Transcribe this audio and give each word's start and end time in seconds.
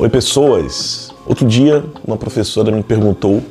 Oi, 0.00 0.08
pessoas! 0.08 1.12
Outro 1.26 1.44
dia, 1.44 1.84
uma 2.06 2.16
professora 2.16 2.70
me 2.70 2.84
perguntou 2.84 3.42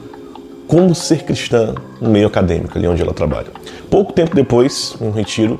como 0.65 0.95
ser 0.95 1.23
cristã 1.25 1.75
no 1.99 2.09
meio 2.09 2.25
acadêmico, 2.25 2.77
ali 2.77 2.87
onde 2.87 3.01
ela 3.01 3.13
trabalha. 3.13 3.47
Pouco 3.91 4.13
tempo 4.13 4.33
depois, 4.33 4.95
num 5.01 5.11
retiro, 5.11 5.59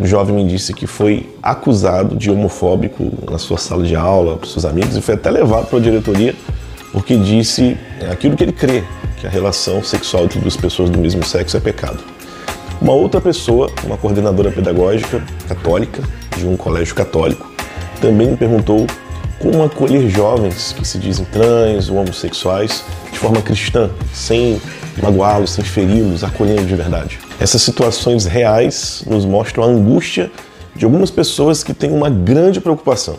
um 0.00 0.06
jovem 0.06 0.34
me 0.34 0.48
disse 0.48 0.72
que 0.72 0.86
foi 0.86 1.28
acusado 1.42 2.16
de 2.16 2.30
homofóbico 2.30 3.12
na 3.30 3.36
sua 3.36 3.58
sala 3.58 3.84
de 3.84 3.94
aula, 3.94 4.38
para 4.38 4.48
seus 4.48 4.64
amigos, 4.64 4.96
e 4.96 5.02
foi 5.02 5.16
até 5.16 5.30
levado 5.30 5.66
para 5.66 5.78
a 5.78 5.82
diretoria 5.82 6.34
porque 6.92 7.14
disse 7.18 7.76
aquilo 8.10 8.34
que 8.34 8.42
ele 8.42 8.52
crê, 8.52 8.84
que 9.20 9.26
a 9.26 9.30
relação 9.30 9.84
sexual 9.84 10.24
entre 10.24 10.40
duas 10.40 10.56
pessoas 10.56 10.88
do 10.88 10.98
mesmo 10.98 11.22
sexo 11.22 11.58
é 11.58 11.60
pecado. 11.60 12.02
Uma 12.80 12.94
outra 12.94 13.20
pessoa, 13.20 13.70
uma 13.84 13.98
coordenadora 13.98 14.50
pedagógica 14.50 15.22
católica 15.46 16.02
de 16.38 16.46
um 16.46 16.56
colégio 16.56 16.94
católico, 16.94 17.52
também 18.00 18.30
me 18.30 18.36
perguntou 18.38 18.86
como 19.42 19.64
acolher 19.64 20.08
jovens 20.08 20.72
que 20.72 20.86
se 20.86 20.96
dizem 20.98 21.24
trans 21.24 21.90
ou 21.90 21.96
homossexuais 21.96 22.84
de 23.10 23.18
forma 23.18 23.42
cristã, 23.42 23.90
sem 24.14 24.62
magoá-los, 25.02 25.50
sem 25.50 25.64
feri-los, 25.64 26.22
acolhendo 26.22 26.64
de 26.64 26.76
verdade. 26.76 27.18
Essas 27.40 27.60
situações 27.60 28.24
reais 28.24 29.02
nos 29.04 29.24
mostram 29.24 29.64
a 29.64 29.66
angústia 29.66 30.30
de 30.76 30.84
algumas 30.84 31.10
pessoas 31.10 31.64
que 31.64 31.74
têm 31.74 31.90
uma 31.90 32.08
grande 32.08 32.60
preocupação, 32.60 33.16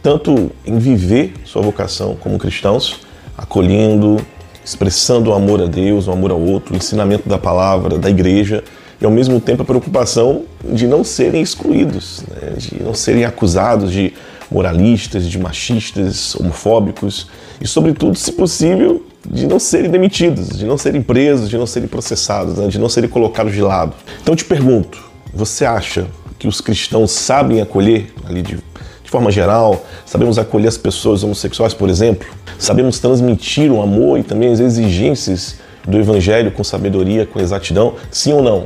tanto 0.00 0.52
em 0.64 0.78
viver 0.78 1.34
sua 1.44 1.60
vocação 1.60 2.14
como 2.14 2.38
cristãos, 2.38 3.00
acolhendo, 3.36 4.16
expressando 4.64 5.30
o 5.30 5.34
amor 5.34 5.60
a 5.60 5.66
Deus, 5.66 6.06
o 6.06 6.12
amor 6.12 6.30
ao 6.30 6.40
outro, 6.40 6.72
o 6.72 6.76
ensinamento 6.76 7.28
da 7.28 7.36
palavra, 7.36 7.98
da 7.98 8.08
igreja, 8.08 8.62
e 9.00 9.04
ao 9.04 9.10
mesmo 9.10 9.40
tempo 9.40 9.62
a 9.62 9.64
preocupação 9.64 10.44
de 10.64 10.86
não 10.86 11.02
serem 11.02 11.42
excluídos, 11.42 12.22
né? 12.28 12.52
de 12.56 12.82
não 12.82 12.94
serem 12.94 13.24
acusados 13.24 13.90
de 13.92 14.12
moralistas, 14.50 15.28
de 15.28 15.38
machistas, 15.38 16.34
homofóbicos 16.34 17.28
e, 17.60 17.66
sobretudo, 17.66 18.16
se 18.16 18.32
possível, 18.32 19.04
de 19.28 19.46
não 19.46 19.58
serem 19.58 19.90
demitidos, 19.90 20.58
de 20.58 20.64
não 20.64 20.78
serem 20.78 21.02
presos, 21.02 21.48
de 21.48 21.58
não 21.58 21.66
serem 21.66 21.88
processados, 21.88 22.56
né? 22.56 22.68
de 22.68 22.78
não 22.78 22.88
serem 22.88 23.10
colocados 23.10 23.52
de 23.52 23.60
lado. 23.60 23.94
Então 24.22 24.34
te 24.34 24.44
pergunto, 24.44 24.98
você 25.34 25.64
acha 25.64 26.06
que 26.38 26.48
os 26.48 26.60
cristãos 26.60 27.10
sabem 27.10 27.60
acolher, 27.60 28.12
ali 28.24 28.42
de, 28.42 28.56
de 28.56 29.10
forma 29.10 29.30
geral, 29.30 29.84
sabemos 30.06 30.38
acolher 30.38 30.68
as 30.68 30.78
pessoas 30.78 31.22
homossexuais, 31.22 31.74
por 31.74 31.90
exemplo? 31.90 32.28
Sabemos 32.58 32.98
transmitir 32.98 33.70
o 33.70 33.82
amor 33.82 34.18
e 34.18 34.22
também 34.22 34.50
as 34.52 34.60
exigências 34.60 35.56
do 35.86 35.98
evangelho 35.98 36.52
com 36.52 36.62
sabedoria, 36.64 37.26
com 37.26 37.40
exatidão? 37.40 37.94
Sim 38.10 38.32
ou 38.32 38.42
não? 38.42 38.64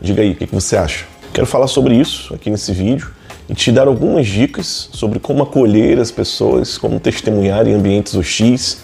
Diga 0.00 0.22
aí, 0.22 0.32
o 0.32 0.34
que 0.34 0.46
você 0.46 0.76
acha? 0.76 1.04
Quero 1.32 1.46
falar 1.46 1.66
sobre 1.66 1.94
isso 1.94 2.34
aqui 2.34 2.50
nesse 2.50 2.72
vídeo 2.72 3.19
te 3.54 3.72
dar 3.72 3.88
algumas 3.88 4.26
dicas 4.26 4.88
sobre 4.92 5.18
como 5.18 5.42
acolher 5.42 5.98
as 5.98 6.10
pessoas, 6.10 6.78
como 6.78 7.00
testemunhar 7.00 7.66
em 7.66 7.74
ambientes 7.74 8.14
hostis 8.14 8.78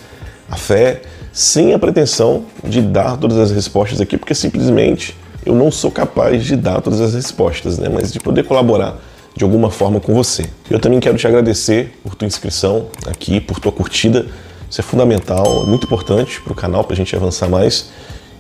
a 0.49 0.57
fé, 0.57 1.03
sem 1.33 1.75
a 1.75 1.79
pretensão 1.79 2.45
de 2.65 2.81
dar 2.81 3.17
todas 3.17 3.39
as 3.39 3.51
respostas 3.51 4.01
aqui, 4.01 4.17
porque 4.17 4.35
simplesmente 4.35 5.17
eu 5.45 5.55
não 5.55 5.71
sou 5.71 5.91
capaz 5.91 6.45
de 6.45 6.57
dar 6.57 6.81
todas 6.81 7.01
as 7.01 7.15
respostas, 7.15 7.79
né? 7.79 7.89
mas 7.89 8.13
de 8.13 8.19
poder 8.19 8.45
colaborar 8.45 8.99
de 9.37 9.45
alguma 9.45 9.71
forma 9.71 10.01
com 10.01 10.15
você. 10.15 10.47
Eu 10.71 10.81
também 10.81 10.99
quero 10.99 11.17
te 11.17 11.27
agradecer 11.27 11.99
por 12.03 12.15
tua 12.15 12.27
inscrição 12.27 12.87
aqui, 13.07 13.39
por 13.39 13.61
tua 13.61 13.71
curtida. 13.71 14.27
Isso 14.69 14.81
é 14.81 14.85
fundamental, 14.85 15.63
é 15.63 15.67
muito 15.67 15.85
importante 15.85 16.41
para 16.41 16.53
o 16.53 16.57
canal, 16.57 16.83
para 16.83 16.95
a 16.95 16.97
gente 16.97 17.15
avançar 17.15 17.49
mais. 17.49 17.91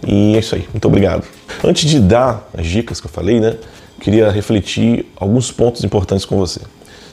E 0.07 0.35
é 0.35 0.39
isso 0.39 0.55
aí, 0.55 0.67
muito 0.73 0.89
obrigado. 0.89 1.25
Antes 1.63 1.89
de 1.89 2.01
dar 2.01 2.49
as 2.57 2.67
dicas 2.67 3.01
que 3.01 3.07
eu 3.07 3.11
falei, 3.11 3.41
né? 3.41 3.57
Queria 4.01 4.31
refletir 4.31 5.07
alguns 5.17 5.51
pontos 5.51 5.85
importantes 5.85 6.25
com 6.25 6.37
você. 6.37 6.61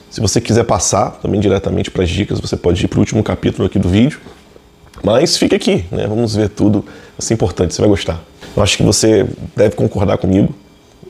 Se 0.10 0.22
você 0.22 0.40
quiser 0.40 0.64
passar 0.64 1.12
também 1.22 1.40
diretamente 1.40 1.90
para 1.90 2.04
as 2.04 2.10
dicas, 2.10 2.40
você 2.40 2.56
pode 2.56 2.86
ir 2.86 2.88
para 2.88 2.98
o 2.98 3.00
último 3.00 3.24
capítulo 3.24 3.66
aqui 3.66 3.80
do 3.80 3.90
vídeo. 3.90 4.20
Mas 5.04 5.38
fica 5.38 5.56
aqui, 5.56 5.86
né? 5.92 6.06
Vamos 6.08 6.36
ver 6.36 6.50
tudo. 6.50 6.86
Ser 7.18 7.34
importante, 7.34 7.74
você 7.74 7.82
vai 7.82 7.90
gostar. 7.90 8.22
Eu 8.56 8.62
acho 8.62 8.78
que 8.78 8.84
você 8.84 9.26
deve 9.56 9.76
concordar 9.76 10.18
comigo 10.18 10.54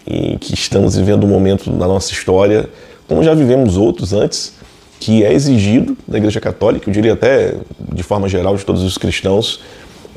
em 0.05 0.37
que 0.37 0.53
estamos 0.53 0.95
vivendo 0.95 1.25
um 1.25 1.27
momento 1.27 1.71
na 1.71 1.87
nossa 1.87 2.11
história, 2.11 2.69
como 3.07 3.23
já 3.23 3.33
vivemos 3.33 3.77
outros 3.77 4.13
antes, 4.13 4.53
que 4.99 5.23
é 5.23 5.33
exigido 5.33 5.97
da 6.07 6.17
Igreja 6.17 6.39
Católica, 6.39 6.89
eu 6.89 6.93
diria 6.93 7.13
até 7.13 7.55
de 7.91 8.03
forma 8.03 8.29
geral 8.29 8.55
de 8.55 8.65
todos 8.65 8.83
os 8.83 8.97
cristãos, 8.97 9.59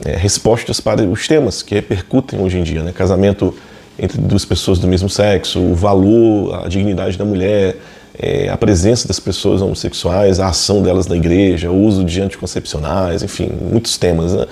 é, 0.05 0.15
respostas 0.15 0.81
para 0.81 1.03
os 1.03 1.27
temas 1.27 1.63
que 1.63 1.75
repercutem 1.75 2.41
hoje 2.41 2.59
em 2.59 2.63
dia, 2.63 2.83
né? 2.83 2.93
Casamento 2.93 3.55
entre 3.99 4.21
duas 4.21 4.45
pessoas 4.45 4.79
do 4.79 4.87
mesmo 4.87 5.09
sexo, 5.09 5.61
o 5.61 5.75
valor, 5.75 6.65
a 6.65 6.69
dignidade 6.69 7.17
da 7.17 7.25
mulher, 7.25 7.77
é, 8.19 8.49
a 8.49 8.57
presença 8.57 9.07
das 9.07 9.21
pessoas 9.21 9.61
homossexuais, 9.61 10.41
a 10.41 10.49
ação 10.49 10.83
delas 10.83 11.07
na 11.07 11.17
igreja, 11.17 11.71
o 11.71 11.83
uso 11.83 12.05
de 12.05 12.21
anticoncepcionais, 12.21 13.23
enfim, 13.23 13.51
muitos 13.71 13.97
temas. 13.99 14.33
Né? 14.33 14.47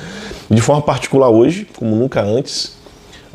De 0.50 0.60
forma 0.60 0.82
particular 0.82 1.30
hoje, 1.30 1.66
como 1.76 1.96
nunca 1.96 2.22
antes, 2.22 2.73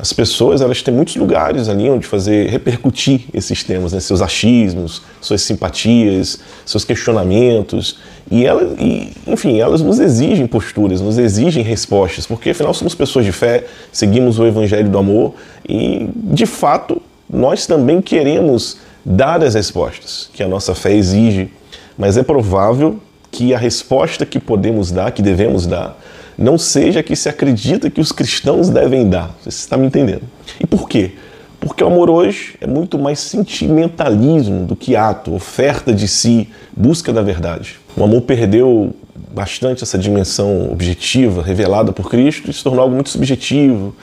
as 0.00 0.14
pessoas 0.14 0.62
elas 0.62 0.80
têm 0.80 0.94
muitos 0.94 1.14
lugares 1.16 1.68
ali 1.68 1.88
onde 1.90 2.06
fazer 2.06 2.48
repercutir 2.48 3.26
esses 3.34 3.62
temas, 3.62 3.92
né? 3.92 4.00
seus 4.00 4.22
achismos, 4.22 5.02
suas 5.20 5.42
simpatias, 5.42 6.40
seus 6.64 6.84
questionamentos 6.84 7.98
e 8.30 8.46
elas, 8.46 8.78
e, 8.78 9.12
enfim, 9.26 9.58
elas 9.58 9.82
nos 9.82 10.00
exigem 10.00 10.46
posturas, 10.46 11.02
nos 11.02 11.18
exigem 11.18 11.62
respostas, 11.62 12.26
porque 12.26 12.50
afinal 12.50 12.72
somos 12.72 12.94
pessoas 12.94 13.26
de 13.26 13.32
fé, 13.32 13.66
seguimos 13.92 14.38
o 14.38 14.46
evangelho 14.46 14.88
do 14.88 14.96
amor 14.96 15.34
e 15.68 16.08
de 16.14 16.46
fato 16.46 17.02
nós 17.28 17.66
também 17.66 18.00
queremos 18.00 18.78
dar 19.04 19.44
as 19.44 19.54
respostas 19.54 20.30
que 20.32 20.42
a 20.42 20.48
nossa 20.48 20.74
fé 20.74 20.94
exige, 20.94 21.50
mas 21.98 22.16
é 22.16 22.22
provável 22.22 22.98
que 23.30 23.52
a 23.52 23.58
resposta 23.58 24.24
que 24.24 24.40
podemos 24.40 24.90
dar, 24.90 25.12
que 25.12 25.20
devemos 25.20 25.66
dar, 25.66 25.99
não 26.40 26.56
seja 26.56 27.02
que 27.02 27.14
se 27.14 27.28
acredita 27.28 27.90
que 27.90 28.00
os 28.00 28.10
cristãos 28.10 28.70
devem 28.70 29.08
dar. 29.08 29.36
Você 29.42 29.50
está 29.50 29.76
me 29.76 29.86
entendendo? 29.86 30.22
E 30.58 30.66
por 30.66 30.88
quê? 30.88 31.12
Porque 31.60 31.84
o 31.84 31.86
amor 31.86 32.08
hoje 32.08 32.54
é 32.62 32.66
muito 32.66 32.98
mais 32.98 33.20
sentimentalismo 33.20 34.64
do 34.64 34.74
que 34.74 34.96
ato, 34.96 35.34
oferta 35.34 35.92
de 35.92 36.08
si, 36.08 36.48
busca 36.74 37.12
da 37.12 37.20
verdade. 37.20 37.78
O 37.94 38.02
amor 38.02 38.22
perdeu 38.22 38.94
bastante 39.34 39.84
essa 39.84 39.98
dimensão 39.98 40.72
objetiva 40.72 41.42
revelada 41.42 41.92
por 41.92 42.08
Cristo 42.08 42.50
e 42.50 42.54
se 42.54 42.64
tornou 42.64 42.82
algo 42.82 42.94
muito 42.94 43.10
subjetivo, 43.10 43.94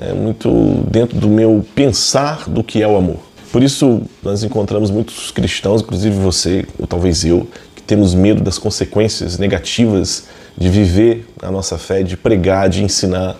é, 0.00 0.12
muito 0.12 0.50
dentro 0.90 1.16
do 1.16 1.28
meu 1.28 1.64
pensar 1.76 2.50
do 2.50 2.64
que 2.64 2.82
é 2.82 2.88
o 2.88 2.96
amor. 2.96 3.18
Por 3.52 3.62
isso, 3.62 4.02
nós 4.20 4.42
encontramos 4.42 4.90
muitos 4.90 5.30
cristãos, 5.30 5.80
inclusive 5.80 6.16
você, 6.16 6.66
ou 6.76 6.88
talvez 6.88 7.24
eu, 7.24 7.46
que 7.76 7.82
temos 7.82 8.12
medo 8.12 8.42
das 8.42 8.58
consequências 8.58 9.38
negativas 9.38 10.24
de 10.56 10.68
viver 10.68 11.26
a 11.42 11.50
nossa 11.50 11.76
fé, 11.78 12.02
de 12.02 12.16
pregar, 12.16 12.68
de 12.68 12.82
ensinar. 12.82 13.36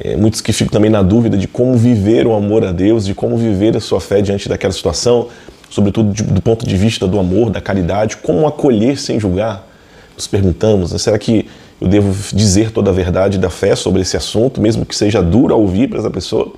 É, 0.00 0.16
muitos 0.16 0.40
que 0.40 0.52
ficam 0.52 0.72
também 0.72 0.90
na 0.90 1.02
dúvida 1.02 1.36
de 1.36 1.46
como 1.46 1.76
viver 1.76 2.26
o 2.26 2.34
amor 2.34 2.64
a 2.64 2.72
Deus, 2.72 3.04
de 3.04 3.14
como 3.14 3.36
viver 3.36 3.76
a 3.76 3.80
sua 3.80 4.00
fé 4.00 4.20
diante 4.20 4.48
daquela 4.48 4.72
situação, 4.72 5.28
sobretudo 5.70 6.12
de, 6.12 6.22
do 6.24 6.42
ponto 6.42 6.66
de 6.66 6.76
vista 6.76 7.06
do 7.06 7.18
amor, 7.18 7.50
da 7.50 7.60
caridade, 7.60 8.16
como 8.16 8.46
acolher 8.46 8.98
sem 8.98 9.20
julgar. 9.20 9.68
Nos 10.16 10.26
perguntamos, 10.26 10.92
né, 10.92 10.98
será 10.98 11.18
que 11.18 11.46
eu 11.80 11.88
devo 11.88 12.14
dizer 12.34 12.70
toda 12.70 12.90
a 12.90 12.94
verdade 12.94 13.38
da 13.38 13.50
fé 13.50 13.76
sobre 13.76 14.02
esse 14.02 14.16
assunto, 14.16 14.60
mesmo 14.60 14.86
que 14.86 14.96
seja 14.96 15.22
duro 15.22 15.52
a 15.54 15.56
ouvir 15.56 15.88
para 15.88 15.98
essa 15.98 16.10
pessoa? 16.10 16.52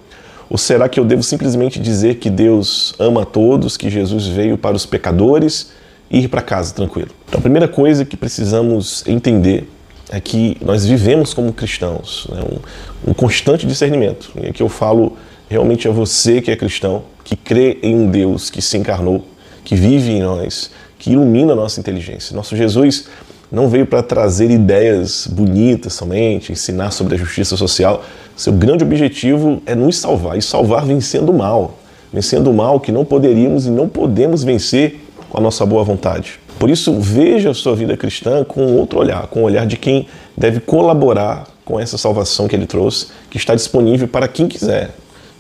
Ou 0.49 0.57
será 0.57 0.89
que 0.89 1.01
eu 1.01 1.05
devo 1.05 1.23
simplesmente 1.23 1.81
dizer 1.81 2.17
que 2.17 2.31
Deus 2.31 2.95
ama 2.99 3.23
a 3.23 3.25
todos, 3.25 3.77
que 3.77 3.91
Jesus 3.91 4.27
veio 4.27 4.57
para 4.57 4.77
os 4.77 4.87
pecadores 4.87 5.73
e 6.11 6.21
ir 6.21 6.29
para 6.29 6.41
casa 6.41 6.73
tranquilo? 6.73 7.11
Então, 7.29 7.39
a 7.39 7.43
primeira 7.43 7.67
coisa 7.67 8.05
que 8.05 8.17
precisamos 8.17 9.03
entender 9.07 9.69
é 10.11 10.21
que 10.21 10.57
nós 10.61 10.87
vivemos 10.87 11.35
como 11.35 11.53
cristãos, 11.53 12.27
né? 12.31 12.41
um, 12.43 13.11
um, 13.11 13.15
constante 13.15 13.67
discernimento. 13.67 14.31
E 14.41 14.47
aqui 14.47 14.63
eu 14.63 14.69
falo 14.69 15.17
realmente 15.49 15.89
a 15.89 15.91
você 15.91 16.41
que 16.41 16.51
é 16.51 16.57
cristão, 16.57 17.05
que 17.25 17.35
crê 17.35 17.79
em 17.83 17.95
um 17.95 18.11
Deus 18.11 18.51
que 18.51 18.63
se 18.63 18.77
encarnou, 18.77 19.25
que 19.65 19.75
vive 19.75 20.13
em 20.13 20.23
nós, 20.23 20.71
que 20.99 21.13
ilumina 21.13 21.53
a 21.53 21.57
nossa 21.57 21.81
inteligência. 21.81 22.37
Nosso 22.37 22.57
Jesus 22.57 23.09
não 23.51 23.69
veio 23.69 23.87
para 23.87 24.03
trazer 24.03 24.51
ideias 24.51 25.27
bonitas 25.27 25.95
somente, 25.95 26.53
ensinar 26.53 26.91
sobre 26.91 27.15
a 27.15 27.19
justiça 27.19 27.57
social. 27.57 28.05
Seu 28.37 28.53
grande 28.53 28.85
objetivo 28.85 29.63
é 29.67 29.75
nos 29.75 29.99
salvar 29.99 30.37
e 30.37 30.43
salvar 30.43 30.85
vencendo 30.85 31.31
o 31.31 31.35
mal, 31.35 31.79
vencendo 32.13 32.51
o 32.51 32.55
mal 32.55 32.79
que 32.79 32.93
não 32.93 33.05
poderíamos 33.05 33.67
e 33.67 33.71
não 33.71 33.89
podemos 33.89 34.45
vencer 34.45 35.01
com 35.29 35.39
a 35.39 35.41
nossa 35.41 35.65
boa 35.67 35.83
vontade. 35.83 36.39
Por 36.59 36.71
isso, 36.71 36.99
veja 36.99 37.51
a 37.51 37.55
sua 37.55 37.77
vida 37.77 37.97
cristã 37.97 38.43
com 38.43 38.77
outro 38.77 38.99
olhar, 38.99 39.27
com 39.27 39.41
o 39.41 39.45
olhar 39.45 39.67
de 39.67 39.77
quem 39.77 40.07
deve 40.37 40.61
colaborar 40.61 41.47
com 41.65 41.79
essa 41.79 41.99
salvação 41.99 42.49
que 42.49 42.57
ele 42.57 42.67
trouxe, 42.67 43.09
que 43.29 43.37
está 43.37 43.55
disponível 43.55 44.09
para 44.09 44.27
quem 44.27 44.49
quiser, 44.49 44.95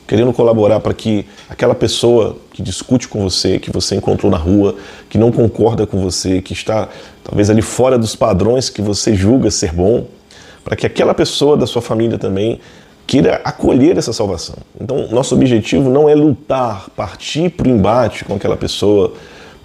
querendo 0.06 0.32
colaborar 0.32 0.80
para 0.80 0.92
que 0.92 1.24
aquela 1.48 1.74
pessoa 1.74 2.36
que 2.52 2.60
discute 2.60 3.08
com 3.08 3.22
você, 3.22 3.58
que 3.58 3.70
você 3.70 3.94
encontrou 3.96 4.30
na 4.30 4.36
rua, 4.36 4.76
que 5.08 5.16
não 5.16 5.32
concorda 5.32 5.86
com 5.86 6.00
você, 6.00 6.42
que 6.42 6.52
está 6.52 6.88
talvez 7.24 7.48
ali 7.48 7.62
fora 7.62 7.96
dos 7.96 8.14
padrões 8.14 8.68
que 8.68 8.82
você 8.82 9.14
julga 9.14 9.50
ser 9.50 9.72
bom, 9.72 10.06
para 10.64 10.76
que 10.76 10.84
aquela 10.84 11.14
pessoa 11.14 11.56
da 11.56 11.66
sua 11.66 11.80
família 11.80 12.18
também 12.18 12.60
queira 13.06 13.40
acolher 13.44 13.96
essa 13.96 14.12
salvação. 14.12 14.56
Então, 14.80 15.08
nosso 15.10 15.34
objetivo 15.34 15.88
não 15.88 16.08
é 16.08 16.14
lutar, 16.14 16.90
partir 16.96 17.50
para 17.50 17.68
o 17.68 17.70
embate 17.70 18.24
com 18.24 18.34
aquela 18.34 18.56
pessoa, 18.56 19.14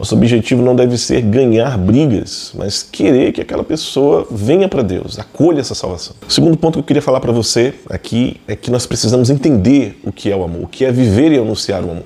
Nosso 0.01 0.15
objetivo 0.15 0.63
não 0.63 0.75
deve 0.75 0.97
ser 0.97 1.21
ganhar 1.21 1.77
brigas, 1.77 2.53
mas 2.55 2.81
querer 2.81 3.31
que 3.31 3.39
aquela 3.39 3.63
pessoa 3.63 4.25
venha 4.31 4.67
para 4.67 4.81
Deus, 4.81 5.19
acolha 5.19 5.59
essa 5.59 5.75
salvação. 5.75 6.15
O 6.27 6.31
segundo 6.31 6.57
ponto 6.57 6.73
que 6.73 6.79
eu 6.79 6.83
queria 6.83 7.03
falar 7.03 7.19
para 7.19 7.31
você 7.31 7.75
aqui 7.87 8.41
é 8.47 8.55
que 8.55 8.71
nós 8.71 8.87
precisamos 8.87 9.29
entender 9.29 9.99
o 10.03 10.11
que 10.11 10.31
é 10.31 10.35
o 10.35 10.43
amor, 10.43 10.63
o 10.63 10.67
que 10.67 10.85
é 10.85 10.91
viver 10.91 11.31
e 11.31 11.37
anunciar 11.37 11.83
o 11.83 11.91
amor. 11.91 12.05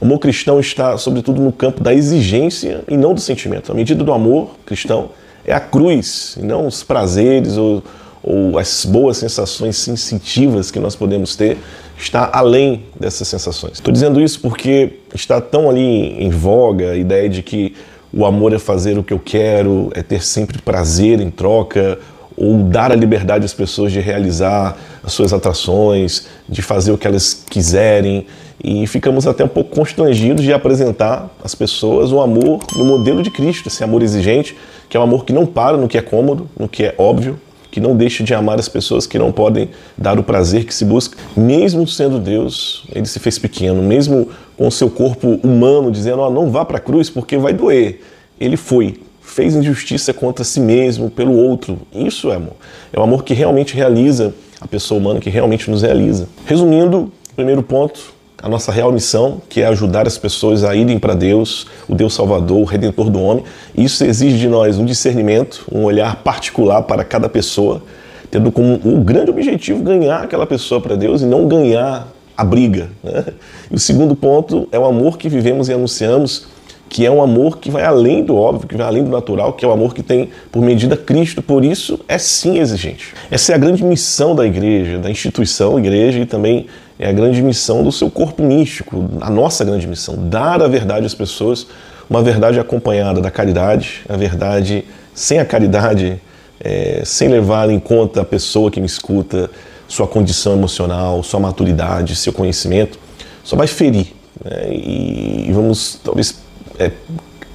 O 0.00 0.04
amor 0.04 0.18
cristão 0.18 0.58
está, 0.58 0.98
sobretudo, 0.98 1.40
no 1.40 1.52
campo 1.52 1.84
da 1.84 1.94
exigência 1.94 2.82
e 2.88 2.96
não 2.96 3.14
do 3.14 3.20
sentimento. 3.20 3.70
A 3.70 3.76
medida 3.76 4.02
do 4.02 4.12
amor 4.12 4.56
cristão 4.66 5.10
é 5.44 5.52
a 5.54 5.60
cruz, 5.60 6.36
e 6.40 6.44
não 6.44 6.66
os 6.66 6.82
prazeres 6.82 7.56
ou, 7.56 7.80
ou 8.24 8.58
as 8.58 8.84
boas 8.84 9.18
sensações 9.18 9.76
sensitivas 9.76 10.72
que 10.72 10.80
nós 10.80 10.96
podemos 10.96 11.36
ter, 11.36 11.58
está 11.96 12.28
além 12.32 12.86
dessas 12.98 13.28
sensações. 13.28 13.74
Estou 13.74 13.92
dizendo 13.92 14.20
isso 14.20 14.40
porque 14.40 14.94
está 15.16 15.40
tão 15.40 15.68
ali 15.68 16.22
em 16.22 16.30
voga 16.30 16.92
a 16.92 16.96
ideia 16.96 17.28
de 17.28 17.42
que 17.42 17.74
o 18.12 18.24
amor 18.24 18.52
é 18.52 18.58
fazer 18.58 18.96
o 18.96 19.02
que 19.02 19.12
eu 19.12 19.18
quero, 19.18 19.90
é 19.94 20.02
ter 20.02 20.22
sempre 20.22 20.58
prazer 20.62 21.20
em 21.20 21.30
troca, 21.30 21.98
ou 22.36 22.62
dar 22.62 22.92
a 22.92 22.94
liberdade 22.94 23.44
às 23.44 23.54
pessoas 23.54 23.90
de 23.92 24.00
realizar 24.00 24.76
as 25.02 25.12
suas 25.12 25.32
atrações, 25.32 26.26
de 26.48 26.60
fazer 26.62 26.92
o 26.92 26.98
que 26.98 27.06
elas 27.06 27.44
quiserem 27.48 28.26
e 28.62 28.86
ficamos 28.86 29.26
até 29.26 29.44
um 29.44 29.48
pouco 29.48 29.74
constrangidos 29.74 30.44
de 30.44 30.52
apresentar 30.52 31.30
às 31.42 31.54
pessoas 31.54 32.12
o 32.12 32.20
amor 32.20 32.60
no 32.74 32.84
modelo 32.84 33.22
de 33.22 33.30
Cristo, 33.30 33.68
esse 33.68 33.82
amor 33.82 34.02
exigente, 34.02 34.56
que 34.88 34.96
é 34.96 35.00
um 35.00 35.02
amor 35.02 35.24
que 35.24 35.32
não 35.32 35.46
para 35.46 35.76
no 35.76 35.88
que 35.88 35.96
é 35.98 36.02
cômodo, 36.02 36.48
no 36.58 36.68
que 36.68 36.84
é 36.84 36.94
óbvio, 36.98 37.38
que 37.76 37.80
não 37.80 37.94
deixa 37.94 38.24
de 38.24 38.32
amar 38.32 38.58
as 38.58 38.70
pessoas 38.70 39.06
que 39.06 39.18
não 39.18 39.30
podem 39.30 39.68
dar 39.98 40.18
o 40.18 40.22
prazer 40.22 40.64
que 40.64 40.74
se 40.74 40.82
busca. 40.82 41.18
Mesmo 41.36 41.86
sendo 41.86 42.18
Deus, 42.18 42.84
ele 42.90 43.04
se 43.04 43.20
fez 43.20 43.38
pequeno, 43.38 43.82
mesmo 43.82 44.30
com 44.56 44.66
o 44.66 44.70
seu 44.72 44.88
corpo 44.88 45.38
humano 45.44 45.90
dizendo: 45.90 46.22
oh, 46.22 46.30
não 46.30 46.50
vá 46.50 46.64
para 46.64 46.78
a 46.78 46.80
cruz 46.80 47.10
porque 47.10 47.36
vai 47.36 47.52
doer. 47.52 48.00
Ele 48.40 48.56
foi, 48.56 48.98
fez 49.20 49.54
injustiça 49.54 50.14
contra 50.14 50.42
si 50.42 50.58
mesmo, 50.58 51.10
pelo 51.10 51.36
outro. 51.36 51.78
Isso 51.94 52.30
é 52.30 52.36
amor. 52.36 52.54
É 52.90 52.98
o 52.98 53.02
amor 53.02 53.22
que 53.22 53.34
realmente 53.34 53.74
realiza 53.74 54.32
a 54.58 54.66
pessoa 54.66 54.98
humana, 54.98 55.20
que 55.20 55.28
realmente 55.28 55.70
nos 55.70 55.82
realiza. 55.82 56.26
Resumindo, 56.46 57.12
primeiro 57.34 57.62
ponto, 57.62 58.00
a 58.42 58.48
nossa 58.48 58.70
real 58.70 58.92
missão, 58.92 59.40
que 59.48 59.62
é 59.62 59.66
ajudar 59.66 60.06
as 60.06 60.18
pessoas 60.18 60.62
a 60.62 60.74
irem 60.74 60.98
para 60.98 61.14
Deus, 61.14 61.66
o 61.88 61.94
Deus 61.94 62.14
Salvador, 62.14 62.58
o 62.58 62.64
Redentor 62.64 63.08
do 63.10 63.20
homem. 63.20 63.44
Isso 63.76 64.04
exige 64.04 64.38
de 64.38 64.48
nós 64.48 64.78
um 64.78 64.84
discernimento, 64.84 65.66
um 65.72 65.84
olhar 65.84 66.16
particular 66.16 66.82
para 66.82 67.02
cada 67.02 67.28
pessoa, 67.28 67.82
tendo 68.30 68.52
como 68.52 68.80
um 68.84 69.02
grande 69.02 69.30
objetivo 69.30 69.82
ganhar 69.82 70.22
aquela 70.22 70.46
pessoa 70.46 70.80
para 70.80 70.96
Deus 70.96 71.22
e 71.22 71.26
não 71.26 71.48
ganhar 71.48 72.08
a 72.36 72.44
briga. 72.44 72.90
Né? 73.02 73.24
E 73.70 73.74
o 73.74 73.78
segundo 73.78 74.14
ponto 74.14 74.68
é 74.70 74.78
o 74.78 74.84
amor 74.84 75.16
que 75.16 75.28
vivemos 75.28 75.68
e 75.68 75.72
anunciamos 75.72 76.46
que 76.88 77.04
é 77.04 77.10
um 77.10 77.20
amor 77.20 77.58
que 77.58 77.70
vai 77.70 77.82
além 77.82 78.24
do 78.24 78.36
óbvio, 78.36 78.68
que 78.68 78.76
vai 78.76 78.86
além 78.86 79.02
do 79.02 79.10
natural, 79.10 79.54
que 79.54 79.64
é 79.64 79.68
o 79.68 79.72
amor 79.72 79.92
que 79.92 80.02
tem 80.02 80.30
por 80.52 80.62
medida 80.62 80.96
Cristo. 80.96 81.42
Por 81.42 81.64
isso 81.64 81.98
é 82.06 82.16
sim 82.16 82.58
exigente. 82.58 83.12
Essa 83.30 83.52
é 83.52 83.54
a 83.54 83.58
grande 83.58 83.82
missão 83.82 84.36
da 84.36 84.46
igreja, 84.46 84.98
da 84.98 85.10
instituição 85.10 85.78
igreja 85.78 86.20
e 86.20 86.26
também 86.26 86.66
é 86.98 87.08
a 87.08 87.12
grande 87.12 87.42
missão 87.42 87.82
do 87.82 87.92
seu 87.92 88.10
corpo 88.10 88.42
místico, 88.42 89.08
a 89.20 89.30
nossa 89.30 89.64
grande 89.64 89.86
missão, 89.86 90.28
dar 90.28 90.62
a 90.62 90.68
verdade 90.68 91.06
às 91.06 91.14
pessoas, 91.14 91.66
uma 92.08 92.22
verdade 92.22 92.58
acompanhada 92.58 93.20
da 93.20 93.30
caridade, 93.30 94.02
a 94.08 94.16
verdade 94.16 94.84
sem 95.14 95.38
a 95.38 95.44
caridade, 95.44 96.20
é, 96.60 97.02
sem 97.04 97.28
levar 97.28 97.70
em 97.70 97.78
conta 97.78 98.22
a 98.22 98.24
pessoa 98.24 98.70
que 98.70 98.80
me 98.80 98.86
escuta, 98.86 99.50
sua 99.88 100.06
condição 100.06 100.54
emocional, 100.54 101.22
sua 101.22 101.40
maturidade, 101.40 102.16
seu 102.16 102.32
conhecimento, 102.32 102.98
só 103.44 103.56
vai 103.56 103.66
ferir. 103.66 104.08
Né? 104.44 104.68
E, 104.72 105.50
vamos 105.52 106.00
talvez 106.02 106.38
é, 106.78 106.90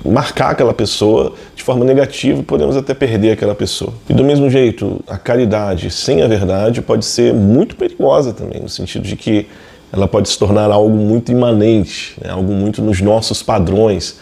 marcar 0.04 0.52
aquela 0.52 0.74
pessoa 0.74 1.34
de 1.56 1.64
forma 1.64 1.86
negativa, 1.86 2.42
podemos 2.44 2.76
até 2.76 2.94
perder 2.94 3.32
aquela 3.32 3.54
pessoa. 3.54 3.94
E 4.10 4.14
do 4.14 4.24
mesmo 4.24 4.50
jeito, 4.50 5.00
a 5.08 5.18
caridade 5.18 5.92
sem 5.92 6.22
a 6.22 6.28
verdade 6.28 6.82
pode 6.82 7.06
ser 7.06 7.34
muito 7.34 7.76
perigosa 7.76 8.34
também, 8.34 8.62
no 8.62 8.70
sentido 8.70 9.04
de 9.04 9.16
que 9.16 9.48
ela 9.92 10.08
pode 10.08 10.30
se 10.30 10.40
tornar 10.40 10.72
algo 10.72 10.96
muito 10.96 11.32
imanente, 11.32 12.16
né? 12.24 12.32
algo 12.32 12.54
muito 12.54 12.82
nos 12.82 13.02
nossos 13.02 13.44
padrões. 13.44 14.20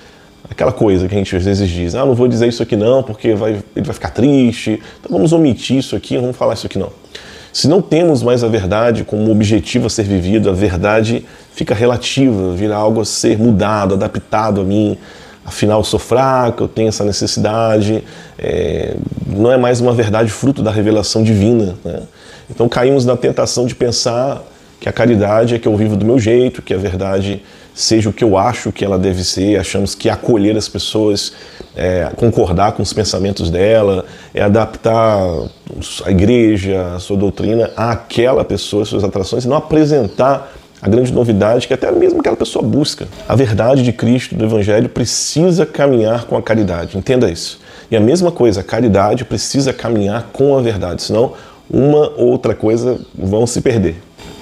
Aquela 0.49 0.71
coisa 0.71 1.07
que 1.07 1.13
a 1.13 1.17
gente 1.17 1.35
às 1.35 1.45
vezes 1.45 1.69
diz, 1.69 1.93
ah, 1.93 2.05
não 2.05 2.15
vou 2.15 2.27
dizer 2.27 2.47
isso 2.47 2.63
aqui 2.63 2.75
não, 2.75 3.03
porque 3.03 3.35
vai, 3.35 3.51
ele 3.75 3.85
vai 3.85 3.93
ficar 3.93 4.09
triste, 4.09 4.81
então 4.99 5.11
vamos 5.11 5.31
omitir 5.31 5.77
isso 5.77 5.95
aqui, 5.95 6.17
vamos 6.17 6.35
falar 6.35 6.55
isso 6.55 6.65
aqui 6.65 6.79
não. 6.79 6.91
Se 7.51 7.67
não 7.67 7.81
temos 7.81 8.21
mais 8.21 8.43
a 8.43 8.47
verdade 8.47 9.03
como 9.03 9.31
objetivo 9.31 9.87
a 9.87 9.89
ser 9.89 10.03
vivido, 10.03 10.49
a 10.49 10.53
verdade 10.53 11.25
fica 11.53 11.73
relativa, 11.73 12.53
vira 12.53 12.75
algo 12.75 13.01
a 13.01 13.05
ser 13.05 13.37
mudado, 13.37 13.95
adaptado 13.95 14.61
a 14.61 14.63
mim. 14.63 14.97
Afinal, 15.45 15.79
eu 15.79 15.83
sou 15.83 15.99
fraco, 15.99 16.63
eu 16.63 16.67
tenho 16.67 16.89
essa 16.89 17.03
necessidade. 17.03 18.03
É, 18.37 18.95
não 19.27 19.51
é 19.51 19.57
mais 19.57 19.81
uma 19.81 19.93
verdade 19.93 20.29
fruto 20.29 20.61
da 20.61 20.71
revelação 20.71 21.23
divina. 21.23 21.75
Né? 21.83 22.01
Então 22.49 22.69
caímos 22.69 23.05
na 23.05 23.17
tentação 23.17 23.65
de 23.65 23.75
pensar 23.75 24.43
que 24.79 24.87
a 24.87 24.93
caridade 24.93 25.55
é 25.55 25.59
que 25.59 25.67
eu 25.67 25.75
vivo 25.75 25.95
do 25.95 26.05
meu 26.05 26.19
jeito, 26.19 26.61
que 26.61 26.73
a 26.73 26.77
verdade 26.77 27.43
seja 27.73 28.09
o 28.09 28.13
que 28.13 28.23
eu 28.23 28.37
acho 28.37 28.71
que 28.71 28.83
ela 28.83 28.97
deve 28.97 29.23
ser, 29.23 29.59
achamos 29.59 29.95
que 29.95 30.09
acolher 30.09 30.57
as 30.57 30.67
pessoas, 30.67 31.33
é, 31.75 32.11
concordar 32.17 32.73
com 32.73 32.83
os 32.83 32.91
pensamentos 32.91 33.49
dela, 33.49 34.05
é 34.33 34.41
adaptar 34.41 35.17
a 36.05 36.11
igreja, 36.11 36.95
a 36.95 36.99
sua 36.99 37.15
doutrina 37.15 37.71
àquela 37.75 38.43
pessoa, 38.43 38.83
suas 38.83 39.03
atrações, 39.03 39.45
e 39.45 39.47
não 39.47 39.55
apresentar 39.55 40.53
a 40.81 40.87
grande 40.87 41.11
novidade 41.11 41.67
que 41.67 41.73
até 41.73 41.91
mesmo 41.91 42.19
aquela 42.19 42.35
pessoa 42.35 42.63
busca. 42.63 43.07
A 43.27 43.35
verdade 43.35 43.83
de 43.83 43.91
Cristo, 43.91 44.35
do 44.35 44.45
Evangelho, 44.45 44.89
precisa 44.89 45.65
caminhar 45.65 46.25
com 46.25 46.37
a 46.37 46.41
caridade, 46.41 46.97
entenda 46.97 47.29
isso. 47.29 47.59
E 47.91 47.95
a 47.95 47.99
mesma 47.99 48.31
coisa, 48.31 48.61
a 48.61 48.63
caridade 48.63 49.25
precisa 49.25 49.73
caminhar 49.73 50.29
com 50.31 50.57
a 50.57 50.61
verdade, 50.61 51.01
senão 51.01 51.33
uma 51.69 52.09
ou 52.15 52.27
outra 52.27 52.55
coisa 52.55 52.99
vão 53.13 53.45
se 53.45 53.61
perder. 53.61 53.95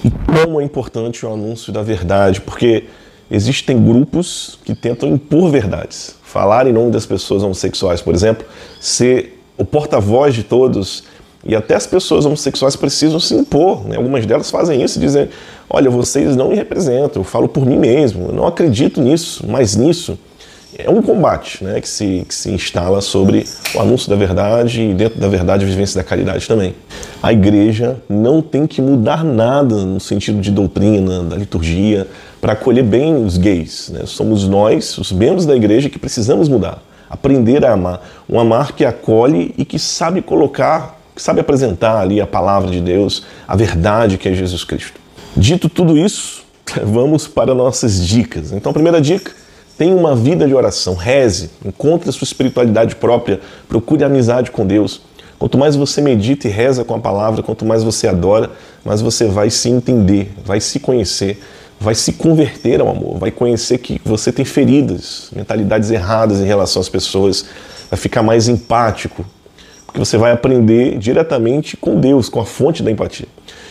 E 0.04 0.10
como 0.10 0.60
é 0.60 0.64
importante 0.64 1.26
o 1.26 1.32
anúncio 1.32 1.72
da 1.72 1.82
verdade, 1.82 2.40
porque 2.40 2.84
existem 3.30 3.82
grupos 3.82 4.58
que 4.64 4.74
tentam 4.74 5.08
impor 5.08 5.50
verdades. 5.50 6.14
Falar 6.22 6.66
em 6.66 6.72
nome 6.72 6.90
das 6.90 7.04
pessoas 7.04 7.42
homossexuais, 7.42 8.00
por 8.00 8.14
exemplo, 8.14 8.46
ser 8.80 9.42
o 9.56 9.64
porta-voz 9.64 10.34
de 10.34 10.44
todos. 10.44 11.04
E 11.44 11.54
até 11.54 11.74
as 11.74 11.86
pessoas 11.86 12.26
homossexuais 12.26 12.76
precisam 12.76 13.20
se 13.20 13.34
impor. 13.34 13.86
Né? 13.86 13.96
Algumas 13.96 14.26
delas 14.26 14.50
fazem 14.50 14.82
isso 14.82 14.98
dizem: 14.98 15.28
Olha, 15.70 15.90
vocês 15.90 16.34
não 16.36 16.48
me 16.48 16.54
representam, 16.54 17.20
eu 17.20 17.24
falo 17.24 17.48
por 17.48 17.64
mim 17.64 17.78
mesmo, 17.78 18.28
eu 18.28 18.32
não 18.32 18.46
acredito 18.46 19.00
nisso, 19.00 19.44
mas 19.48 19.76
nisso. 19.76 20.18
É 20.76 20.88
um 20.90 21.00
combate 21.00 21.64
né, 21.64 21.80
que, 21.80 21.88
se, 21.88 22.26
que 22.28 22.34
se 22.34 22.50
instala 22.50 23.00
sobre 23.00 23.46
o 23.74 23.80
anúncio 23.80 24.08
da 24.10 24.14
verdade 24.14 24.82
e, 24.82 24.94
dentro 24.94 25.18
da 25.18 25.26
verdade, 25.26 25.64
a 25.64 25.66
vivência 25.66 26.00
da 26.00 26.06
caridade 26.06 26.46
também. 26.46 26.74
A 27.22 27.32
igreja 27.32 27.96
não 28.06 28.42
tem 28.42 28.66
que 28.66 28.82
mudar 28.82 29.24
nada 29.24 29.74
no 29.74 29.98
sentido 29.98 30.40
de 30.40 30.50
doutrina, 30.50 31.24
da 31.24 31.36
liturgia, 31.36 32.06
para 32.38 32.52
acolher 32.52 32.84
bem 32.84 33.16
os 33.16 33.38
gays. 33.38 33.88
Né? 33.88 34.02
Somos 34.04 34.46
nós, 34.46 34.96
os 34.98 35.10
membros 35.10 35.46
da 35.46 35.56
igreja, 35.56 35.88
que 35.88 35.98
precisamos 35.98 36.50
mudar. 36.50 36.82
Aprender 37.08 37.64
a 37.64 37.72
amar. 37.72 38.06
Um 38.28 38.38
amar 38.38 38.72
que 38.72 38.84
acolhe 38.84 39.54
e 39.56 39.64
que 39.64 39.78
sabe 39.78 40.20
colocar, 40.20 40.97
que 41.18 41.22
sabe 41.22 41.40
apresentar 41.40 41.98
ali 41.98 42.20
a 42.20 42.26
palavra 42.28 42.70
de 42.70 42.80
Deus, 42.80 43.24
a 43.46 43.56
verdade 43.56 44.16
que 44.16 44.28
é 44.28 44.32
Jesus 44.32 44.62
Cristo. 44.62 45.00
Dito 45.36 45.68
tudo 45.68 45.98
isso, 45.98 46.44
vamos 46.84 47.26
para 47.26 47.52
nossas 47.56 48.06
dicas. 48.06 48.52
Então, 48.52 48.70
a 48.70 48.72
primeira 48.72 49.00
dica. 49.00 49.32
Tenha 49.76 49.94
uma 49.94 50.14
vida 50.16 50.46
de 50.46 50.54
oração, 50.54 50.94
reze, 50.94 51.50
encontre 51.64 52.08
a 52.08 52.12
sua 52.12 52.24
espiritualidade 52.24 52.96
própria, 52.96 53.40
procure 53.68 54.02
amizade 54.02 54.50
com 54.50 54.66
Deus. 54.66 55.00
Quanto 55.38 55.56
mais 55.56 55.76
você 55.76 56.00
medita 56.00 56.48
e 56.48 56.50
reza 56.50 56.84
com 56.84 56.94
a 56.94 56.98
palavra, 56.98 57.44
quanto 57.44 57.64
mais 57.64 57.84
você 57.84 58.08
adora, 58.08 58.50
mais 58.84 59.00
você 59.00 59.26
vai 59.26 59.50
se 59.50 59.68
entender, 59.68 60.32
vai 60.44 60.60
se 60.60 60.80
conhecer, 60.80 61.40
vai 61.78 61.94
se 61.94 62.12
converter 62.12 62.80
ao 62.80 62.88
amor, 62.88 63.18
vai 63.18 63.30
conhecer 63.30 63.78
que 63.78 64.00
você 64.04 64.32
tem 64.32 64.44
feridas, 64.44 65.30
mentalidades 65.34 65.92
erradas 65.92 66.40
em 66.40 66.44
relação 66.44 66.82
às 66.82 66.88
pessoas, 66.88 67.44
vai 67.88 67.98
ficar 67.98 68.22
mais 68.24 68.48
empático, 68.48 69.24
porque 69.88 69.98
você 69.98 70.18
vai 70.18 70.32
aprender 70.32 70.98
diretamente 70.98 71.74
com 71.74 71.98
Deus, 71.98 72.28
com 72.28 72.38
a 72.38 72.44
fonte 72.44 72.82
da 72.82 72.90
empatia. 72.90 73.26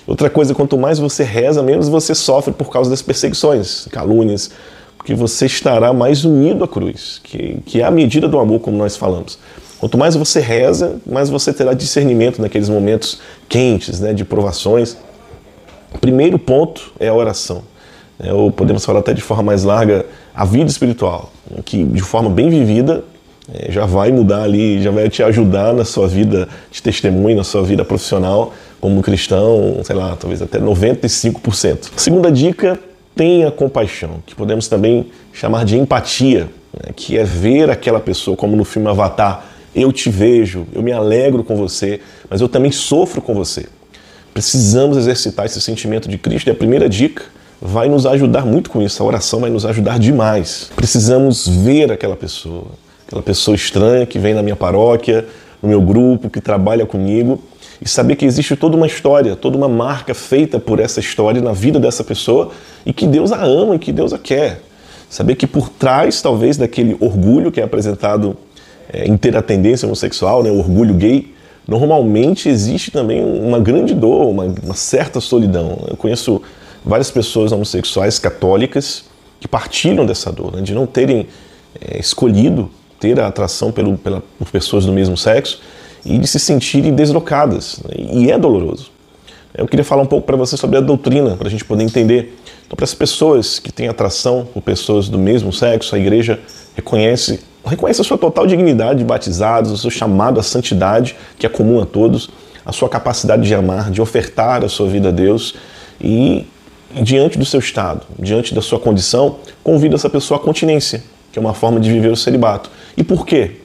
Outra 0.07 0.31
coisa, 0.31 0.55
quanto 0.55 0.75
mais 0.75 0.97
você 0.97 1.23
reza, 1.23 1.61
menos 1.61 1.87
você 1.87 2.15
sofre 2.15 2.51
por 2.51 2.71
causa 2.71 2.89
das 2.89 3.03
perseguições, 3.03 3.87
calúnias, 3.91 4.49
porque 4.97 5.13
você 5.13 5.45
estará 5.45 5.93
mais 5.93 6.25
unido 6.25 6.63
à 6.63 6.67
cruz, 6.67 7.21
que, 7.23 7.59
que 7.67 7.81
é 7.81 7.85
a 7.85 7.91
medida 7.91 8.27
do 8.27 8.39
amor, 8.39 8.61
como 8.61 8.75
nós 8.75 8.97
falamos. 8.97 9.37
Quanto 9.79 9.95
mais 9.95 10.15
você 10.15 10.39
reza, 10.39 10.99
mais 11.05 11.29
você 11.29 11.53
terá 11.53 11.73
discernimento 11.75 12.41
naqueles 12.41 12.67
momentos 12.67 13.21
quentes, 13.47 13.99
né, 13.99 14.11
de 14.11 14.25
provações. 14.25 14.97
O 15.93 15.99
primeiro 15.99 16.39
ponto 16.39 16.91
é 16.99 17.09
a 17.09 17.13
oração 17.13 17.61
ou 18.33 18.51
podemos 18.51 18.83
falar 18.83 18.99
até 18.99 19.13
de 19.13 19.21
forma 19.21 19.43
mais 19.43 19.63
larga, 19.63 20.05
a 20.33 20.43
vida 20.43 20.69
espiritual, 20.69 21.31
que 21.63 21.83
de 21.83 22.01
forma 22.01 22.29
bem 22.29 22.49
vivida 22.49 23.03
é, 23.53 23.71
já 23.71 23.85
vai 23.85 24.11
mudar 24.11 24.43
ali, 24.43 24.81
já 24.81 24.91
vai 24.91 25.09
te 25.09 25.23
ajudar 25.23 25.73
na 25.73 25.85
sua 25.85 26.07
vida 26.07 26.47
de 26.71 26.81
testemunho, 26.81 27.37
na 27.37 27.43
sua 27.43 27.63
vida 27.63 27.85
profissional 27.85 28.53
como 28.79 29.01
cristão, 29.01 29.81
sei 29.83 29.95
lá, 29.95 30.15
talvez 30.15 30.41
até 30.41 30.59
95%. 30.59 31.89
Segunda 31.95 32.31
dica, 32.31 32.79
tenha 33.15 33.49
compaixão, 33.49 34.21
que 34.25 34.35
podemos 34.35 34.67
também 34.67 35.07
chamar 35.33 35.65
de 35.65 35.77
empatia. 35.77 36.47
né, 36.73 36.91
que 36.95 37.17
é 37.17 37.23
ver 37.23 37.69
aquela 37.69 37.99
pessoa, 37.99 38.37
como 38.37 38.55
no 38.55 38.63
filme 38.63 38.87
Avatar, 38.87 39.45
eu 39.73 39.91
te 39.91 40.09
vejo, 40.09 40.65
eu 40.73 40.81
me 40.81 40.91
alegro 40.91 41.43
com 41.43 41.55
você, 41.55 41.99
mas 42.29 42.41
eu 42.41 42.49
também 42.49 42.71
sofro 42.71 43.21
com 43.21 43.33
você. 43.33 43.67
Precisamos 44.33 44.97
exercitar 44.97 45.45
esse 45.45 45.59
sentimento 45.59 46.07
de 46.07 46.17
Cristo 46.17 46.47
e 46.47 46.51
a 46.51 46.55
primeira 46.55 46.87
dica 46.87 47.23
vai 47.59 47.89
nos 47.89 48.05
ajudar 48.05 48.45
muito 48.45 48.69
com 48.69 48.81
isso. 48.81 49.01
A 49.01 49.05
oração 49.05 49.39
vai 49.39 49.49
nos 49.49 49.65
ajudar 49.65 49.97
demais. 49.97 50.69
Precisamos 50.75 51.47
ver 51.47 51.91
aquela 51.91 52.15
pessoa, 52.15 52.65
aquela 53.07 53.23
pessoa 53.23 53.55
estranha 53.55 54.05
que 54.05 54.19
vem 54.19 54.33
na 54.33 54.43
minha 54.43 54.55
paróquia, 54.55 55.25
no 55.61 55.69
meu 55.69 55.81
grupo, 55.81 56.29
que 56.29 56.41
trabalha 56.41 56.85
comigo, 56.85 57.41
e 57.81 57.87
saber 57.87 58.15
que 58.15 58.25
existe 58.25 58.55
toda 58.55 58.75
uma 58.75 58.85
história, 58.85 59.35
toda 59.35 59.57
uma 59.57 59.69
marca 59.69 60.13
feita 60.13 60.59
por 60.59 60.79
essa 60.79 60.99
história 60.99 61.41
na 61.41 61.53
vida 61.53 61.79
dessa 61.79 62.03
pessoa 62.03 62.51
e 62.85 62.91
que 62.91 63.07
Deus 63.07 63.31
a 63.31 63.43
ama 63.43 63.75
e 63.75 63.79
que 63.79 63.91
Deus 63.91 64.13
a 64.13 64.17
quer. 64.17 64.61
Saber 65.09 65.35
que 65.35 65.47
por 65.47 65.69
trás, 65.69 66.21
talvez, 66.21 66.57
daquele 66.57 66.97
orgulho 66.99 67.51
que 67.51 67.61
é 67.61 67.63
apresentado 67.63 68.35
é, 68.91 69.05
em 69.07 69.15
ter 69.15 69.37
a 69.37 69.41
tendência 69.41 69.85
homossexual, 69.85 70.43
né, 70.43 70.49
o 70.49 70.57
orgulho 70.57 70.93
gay, 70.95 71.33
normalmente 71.67 72.49
existe 72.49 72.91
também 72.91 73.23
uma 73.23 73.59
grande 73.59 73.93
dor, 73.93 74.27
uma, 74.27 74.45
uma 74.63 74.73
certa 74.73 75.21
solidão. 75.21 75.85
Eu 75.87 75.95
conheço 75.95 76.41
várias 76.83 77.11
pessoas 77.11 77.51
homossexuais 77.51 78.19
católicas 78.19 79.05
que 79.39 79.47
partilham 79.47 80.05
dessa 80.05 80.31
dor, 80.31 80.53
né, 80.53 80.61
de 80.61 80.73
não 80.73 80.85
terem 80.85 81.27
é, 81.79 81.99
escolhido 81.99 82.69
ter 82.99 83.19
a 83.19 83.27
atração 83.27 83.71
pelo, 83.71 83.97
pela, 83.97 84.23
por 84.37 84.49
pessoas 84.49 84.85
do 84.85 84.91
mesmo 84.91 85.17
sexo 85.17 85.61
e 86.05 86.17
de 86.17 86.27
se 86.27 86.39
sentirem 86.39 86.93
deslocadas. 86.93 87.79
Né, 87.83 87.95
e 87.97 88.31
é 88.31 88.37
doloroso. 88.37 88.91
Eu 89.53 89.67
queria 89.67 89.83
falar 89.83 90.03
um 90.03 90.07
pouco 90.07 90.25
para 90.25 90.37
você 90.37 90.55
sobre 90.55 90.77
a 90.77 90.81
doutrina, 90.81 91.35
para 91.35 91.47
a 91.47 91.51
gente 91.51 91.65
poder 91.65 91.83
entender. 91.83 92.37
Então, 92.65 92.75
para 92.75 92.83
as 92.83 92.93
pessoas 92.93 93.59
que 93.59 93.71
têm 93.71 93.87
atração 93.87 94.47
por 94.53 94.61
pessoas 94.61 95.09
do 95.09 95.17
mesmo 95.17 95.51
sexo, 95.51 95.95
a 95.95 95.99
igreja 95.99 96.39
reconhece, 96.75 97.39
reconhece 97.65 98.01
a 98.01 98.03
sua 98.03 98.17
total 98.17 98.45
dignidade 98.45 98.99
de 98.99 99.05
batizados, 99.05 99.71
o 99.71 99.77
seu 99.77 99.89
chamado 99.89 100.39
à 100.39 100.43
santidade, 100.43 101.15
que 101.39 101.45
é 101.45 101.49
comum 101.49 101.81
a 101.81 101.85
todos, 101.85 102.29
a 102.65 102.71
sua 102.71 102.89
capacidade 102.89 103.43
de 103.43 103.55
amar, 103.55 103.89
de 103.89 104.01
ofertar 104.01 104.63
a 104.63 104.69
sua 104.69 104.87
vida 104.87 105.07
a 105.07 105.11
Deus 105.11 105.55
e 105.99 106.45
diante 107.01 107.37
do 107.37 107.45
seu 107.45 107.59
estado, 107.59 108.05
diante 108.19 108.53
da 108.53 108.61
sua 108.61 108.79
condição, 108.79 109.37
convida 109.63 109.95
essa 109.95 110.09
pessoa 110.09 110.39
à 110.39 110.43
continência, 110.43 111.03
que 111.31 111.39
é 111.39 111.41
uma 111.41 111.53
forma 111.53 111.79
de 111.79 111.91
viver 111.91 112.11
o 112.11 112.15
celibato. 112.15 112.69
E 112.95 113.03
por 113.03 113.25
quê? 113.25 113.57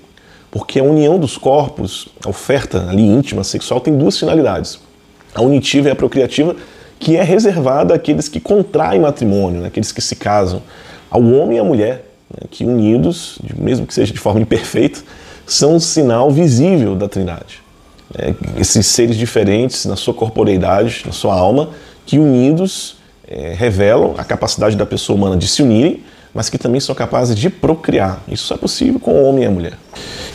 Porque 0.50 0.78
a 0.78 0.84
união 0.84 1.18
dos 1.18 1.38
corpos, 1.38 2.08
a 2.24 2.28
oferta 2.28 2.88
ali 2.88 3.02
íntima, 3.02 3.42
sexual, 3.42 3.80
tem 3.80 3.96
duas 3.96 4.18
finalidades. 4.18 4.78
A 5.34 5.40
unitiva 5.40 5.88
e 5.88 5.90
a 5.90 5.96
procriativa, 5.96 6.54
que 6.98 7.16
é 7.16 7.22
reservada 7.22 7.94
àqueles 7.94 8.28
que 8.28 8.38
contraem 8.38 9.00
matrimônio, 9.00 9.62
né? 9.62 9.68
aqueles 9.68 9.90
que 9.90 10.00
se 10.00 10.14
casam, 10.14 10.62
ao 11.10 11.22
homem 11.22 11.56
e 11.56 11.60
à 11.60 11.64
mulher, 11.64 12.04
né? 12.30 12.46
que 12.50 12.64
unidos, 12.64 13.38
mesmo 13.56 13.86
que 13.86 13.94
seja 13.94 14.12
de 14.12 14.20
forma 14.20 14.40
imperfeita, 14.40 15.00
são 15.46 15.76
um 15.76 15.80
sinal 15.80 16.30
visível 16.30 16.94
da 16.94 17.08
Trindade. 17.08 17.62
É, 18.16 18.34
esses 18.58 18.86
seres 18.86 19.16
diferentes 19.16 19.86
na 19.86 19.96
sua 19.96 20.12
corporeidade, 20.12 21.02
na 21.06 21.12
sua 21.12 21.34
alma, 21.34 21.70
que 22.04 22.18
unidos 22.18 22.96
é, 23.26 23.54
revelam 23.54 24.14
a 24.18 24.24
capacidade 24.24 24.76
da 24.76 24.84
pessoa 24.84 25.16
humana 25.16 25.36
de 25.36 25.48
se 25.48 25.62
unirem, 25.62 26.02
mas 26.34 26.48
que 26.48 26.58
também 26.58 26.80
são 26.80 26.94
capazes 26.94 27.36
de 27.36 27.50
procriar. 27.50 28.22
Isso 28.26 28.46
só 28.46 28.54
é 28.54 28.58
possível 28.58 28.98
com 28.98 29.12
o 29.12 29.24
homem 29.24 29.44
e 29.44 29.46
a 29.46 29.50
mulher. 29.50 29.78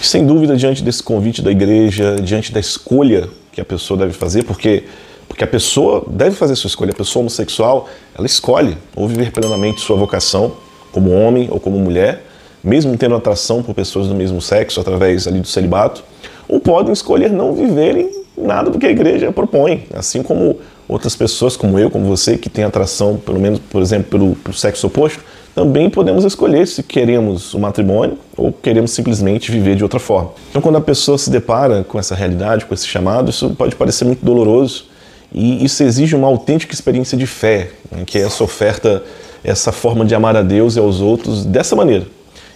Sem 0.02 0.26
dúvida, 0.26 0.56
diante 0.56 0.84
desse 0.84 1.02
convite 1.02 1.42
da 1.42 1.52
igreja, 1.52 2.16
diante 2.22 2.52
da 2.52 2.60
escolha 2.60 3.30
que 3.52 3.60
a 3.60 3.66
pessoa 3.66 3.98
deve 3.98 4.14
fazer, 4.14 4.44
porque, 4.44 4.84
porque 5.28 5.44
a 5.44 5.48
pessoa 5.48 6.06
deve 6.08 6.36
fazer 6.36 6.56
sua 6.56 6.68
escolha, 6.68 6.92
a 6.92 6.96
pessoa 6.96 7.22
homossexual, 7.22 7.90
ela 8.16 8.28
escolhe 8.28 8.78
ou 8.96 9.08
viver 9.08 9.32
plenamente 9.32 9.82
sua 9.82 9.98
vocação 9.98 10.54
como 10.92 11.12
homem 11.12 11.48
ou 11.52 11.60
como 11.60 11.80
mulher, 11.80 12.24
mesmo 12.64 12.96
tendo 12.98 13.16
atração 13.16 13.64
por 13.64 13.74
pessoas 13.74 14.08
do 14.08 14.16
mesmo 14.16 14.42
sexo 14.42 14.80
através 14.80 15.28
ali 15.28 15.40
do 15.40 15.48
celibato, 15.48 16.04
ou 16.48 16.60
podem 16.60 16.94
escolher 16.94 17.32
não 17.32 17.54
viverem 17.54 18.10
nada 18.38 18.70
do 18.70 18.78
que 18.78 18.86
a 18.86 18.92
igreja 18.92 19.32
propõe, 19.32 19.86
assim 19.94 20.22
como 20.22 20.60
outras 20.88 21.16
pessoas 21.16 21.58
como 21.58 21.78
eu, 21.78 21.90
como 21.90 22.06
você, 22.06 22.38
que 22.38 22.50
tem 22.50 22.64
atração, 22.64 23.18
pelo 23.18 23.40
menos, 23.40 23.60
por 23.60 23.82
exemplo, 23.82 24.10
pelo, 24.10 24.36
pelo 24.36 24.56
sexo 24.56 24.88
oposto, 24.88 25.24
também 25.58 25.90
podemos 25.90 26.24
escolher 26.24 26.68
se 26.68 26.84
queremos 26.84 27.56
o 27.56 27.60
matrimônio 27.60 28.20
ou 28.38 28.54
queremos 28.54 28.92
simplesmente 28.92 29.52
viver 29.52 29.76
de 29.76 29.82
outra 29.82 30.00
forma. 30.00 30.30
Então, 30.52 30.62
quando 30.62 30.76
a 30.76 30.82
pessoa 30.82 31.18
se 31.18 31.32
depara 31.32 31.84
com 31.84 31.98
essa 31.98 32.14
realidade, 32.14 32.64
com 32.64 32.76
esse 32.76 32.86
chamado, 32.86 33.32
isso 33.32 33.50
pode 33.58 33.76
parecer 33.76 34.06
muito 34.06 34.24
doloroso 34.24 34.86
e 35.34 35.66
isso 35.66 35.82
exige 35.82 36.16
uma 36.16 36.28
autêntica 36.28 36.76
experiência 36.76 37.18
de 37.18 37.26
fé, 37.26 37.72
né, 37.92 38.04
que 38.06 38.20
é 38.20 38.22
essa 38.22 38.44
oferta, 38.44 39.02
essa 39.44 39.72
forma 39.72 40.06
de 40.06 40.14
amar 40.14 40.38
a 40.38 40.44
Deus 40.44 40.76
e 40.76 40.80
aos 40.80 41.02
outros 41.02 41.44
dessa 41.44 41.76
maneira. 41.76 42.06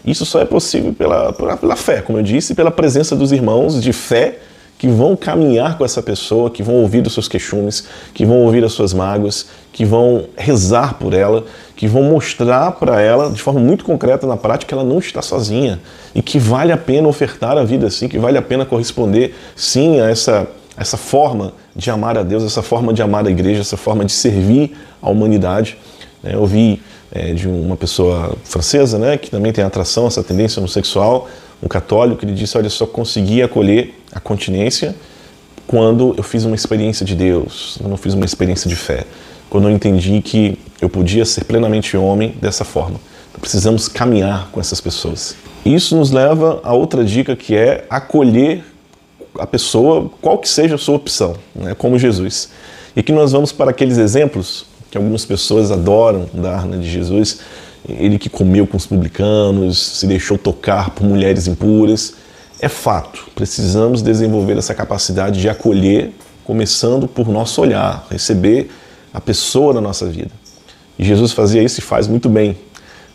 Isso 0.05 0.24
só 0.24 0.39
é 0.39 0.46
possível 0.46 0.93
pela, 0.93 1.34
pela, 1.34 1.58
pela 1.58 1.75
fé, 1.75 2.03
como 2.03 2.20
eu 2.20 2.24
disse, 2.24 2.53
pela 2.53 2.70
presença 2.70 3.15
dos 3.15 3.31
irmãos 3.31 3.81
de 3.81 3.93
fé 3.93 4.38
que 4.77 4.88
vão 4.88 5.15
caminhar 5.15 5.77
com 5.77 5.86
essa 5.86 6.03
pessoa, 6.03 6.50
que 6.51 6.62
vão 6.62 6.75
ouvir 6.75 7.05
os 7.05 7.13
seus 7.13 7.27
queixumes, 7.27 7.88
que 8.13 8.25
vão 8.25 8.38
ouvir 8.38 8.63
as 8.63 8.74
suas 8.74 8.93
mágoas, 8.93 9.48
que 9.72 9.86
vão 9.86 10.25
rezar 10.38 10.96
por 10.96 11.13
ela, 11.13 11.46
que 11.75 11.88
vão 11.88 12.04
mostrar 12.04 12.74
para 12.74 13.01
ela 13.01 13.30
de 13.30 13.42
forma 13.42 13.60
muito 13.60 13.86
concreta 13.86 14.28
na 14.28 14.38
prática 14.38 14.70
que 14.70 14.74
ela 14.74 14.84
não 14.84 15.00
está 15.00 15.22
sozinha 15.22 15.80
e 16.13 16.22
que 16.22 16.38
vale 16.38 16.72
a 16.72 16.78
pena 16.78 17.08
ofertar 17.08 17.58
a 17.58 17.63
vida 17.63 17.88
assim, 17.88 18.08
que 18.08 18.20
vale 18.20 18.38
a 18.38 18.42
pena 18.42 18.66
corresponder 18.66 19.34
sim 19.56 20.00
a 20.00 20.10
essa 20.10 20.48
essa 20.78 20.98
forma 20.98 21.54
de 21.75 21.92
amar 21.92 22.18
a 22.18 22.24
Deus, 22.24 22.44
essa 22.44 22.62
forma 22.62 22.94
de 22.94 23.01
amar 23.01 23.28
a 23.28 23.30
igreja, 23.30 23.62
essa 23.62 23.78
forma 23.78 24.06
de 24.06 24.12
servir 24.12 24.75
a 25.01 25.10
humanidade. 25.10 25.78
Eu 26.24 26.42
ouvi 26.42 26.82
é, 27.12 27.34
de 27.34 27.48
uma 27.48 27.75
pessoa 27.75 28.36
francesa, 28.44 28.98
né, 28.98 29.18
que 29.18 29.30
também 29.30 29.51
tem 29.51 29.63
atração, 29.63 30.08
essa 30.08 30.24
tendência 30.24 30.60
homossexual, 30.60 31.28
um 31.62 31.68
católico, 31.68 32.24
ele 32.25 32.34
disse: 32.34 32.58
Olha, 32.58 32.70
só 32.70 32.86
consegui 32.86 33.42
acolher 33.42 33.94
a 34.12 34.20
continência 34.20 34.96
quando 35.68 36.13
eu 36.18 36.24
fiz 36.24 36.44
uma 36.44 36.56
experiência 36.56 37.06
de 37.06 37.16
Deus, 37.16 37.78
eu 37.84 37.98
fiz 37.98 38.13
uma 38.13 38.25
experiência 38.25 38.68
de 38.68 38.75
fé, 38.75 39.06
quando 39.51 39.67
eu 39.67 39.75
entendi 39.75 40.22
que 40.22 40.58
eu 40.81 40.88
podia 40.88 41.25
ser 41.25 41.43
plenamente 41.43 41.98
homem 41.98 42.34
dessa 42.41 42.63
forma. 42.63 42.96
Então, 43.29 43.41
precisamos 43.41 43.89
caminhar 43.89 44.48
com 44.50 44.62
essas 44.62 44.79
pessoas. 44.79 45.36
Isso 45.65 45.93
nos 45.93 46.10
leva 46.10 46.62
a 46.63 46.74
outra 46.74 47.03
dica 47.03 47.36
que 47.36 47.53
é 47.53 47.86
acolher 47.89 48.63
a 49.38 49.46
pessoa, 49.46 50.10
qual 50.22 50.38
que 50.38 50.48
seja 50.48 50.75
a 50.75 50.77
sua 50.77 50.96
opção, 50.96 51.36
né, 51.53 51.75
como 51.75 52.00
Jesus. 52.00 52.50
E 52.96 53.01
aqui 53.01 53.12
nós 53.12 53.34
vamos 53.34 53.51
para 53.51 53.72
aqueles 53.72 53.98
exemplos 53.98 54.65
que 54.89 54.98
algumas 54.98 55.25
pessoas 55.25 55.70
adoram 55.70 56.27
dar 56.34 56.65
né, 56.65 56.77
de 56.77 56.89
Jesus, 56.89 57.39
ele 57.89 58.17
que 58.17 58.29
comeu 58.29 58.65
com 58.65 58.77
os 58.77 58.86
publicanos, 58.86 59.77
se 60.00 60.08
deixou 60.08 60.38
tocar 60.38 60.91
por 60.91 61.05
mulheres 61.05 61.46
impuras. 61.48 62.13
É 62.62 62.70
fato, 62.70 63.27
precisamos 63.36 64.01
desenvolver 64.01 64.58
essa 64.58 64.74
capacidade 64.74 65.41
de 65.41 65.50
acolher, 65.50 66.12
começando 66.46 67.05
por 67.05 67.27
nosso 67.27 67.62
olhar, 67.62 68.08
receber 68.10 68.70
a 69.13 69.20
pessoa 69.20 69.74
na 69.74 69.82
nossa 69.82 70.06
vida. 70.06 70.32
E 70.98 71.03
Jesus 71.03 71.32
fazia 71.32 71.62
isso 71.62 71.80
e 71.80 71.84
faz 71.84 72.08
muito 72.08 72.30
bem. 72.30 72.58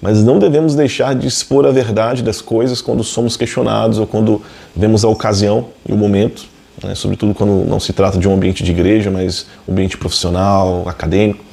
Mas 0.00 0.22
não 0.22 0.38
devemos 0.38 0.74
deixar 0.74 1.14
de 1.14 1.26
expor 1.26 1.66
a 1.66 1.70
verdade 1.70 2.22
das 2.22 2.40
coisas 2.40 2.80
quando 2.80 3.02
somos 3.02 3.36
questionados 3.36 3.98
ou 3.98 4.06
quando 4.06 4.42
vemos 4.74 5.04
a 5.04 5.08
ocasião 5.08 5.68
e 5.88 5.92
o 5.92 5.96
momento, 5.96 6.44
né? 6.82 6.94
sobretudo 6.94 7.32
quando 7.34 7.66
não 7.66 7.80
se 7.80 7.92
trata 7.92 8.18
de 8.18 8.28
um 8.28 8.34
ambiente 8.34 8.62
de 8.62 8.70
igreja, 8.70 9.10
mas 9.10 9.46
um 9.66 9.72
ambiente 9.72 9.96
profissional, 9.96 10.86
acadêmico 10.86 11.46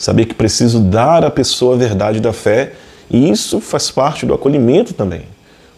saber 0.00 0.24
que 0.24 0.34
preciso 0.34 0.80
dar 0.80 1.22
à 1.26 1.30
pessoa 1.30 1.74
a 1.74 1.78
verdade 1.78 2.20
da 2.20 2.32
fé, 2.32 2.72
e 3.10 3.28
isso 3.28 3.60
faz 3.60 3.90
parte 3.90 4.24
do 4.24 4.32
acolhimento 4.32 4.94
também, 4.94 5.22